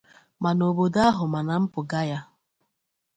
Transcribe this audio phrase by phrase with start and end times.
[0.41, 2.19] ma n'obodo ahụ ma na mpụga ya.